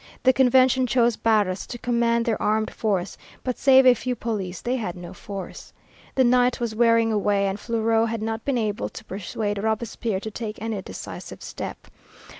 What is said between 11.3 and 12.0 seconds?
step.